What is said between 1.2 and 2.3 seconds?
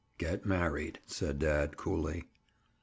dad coolly.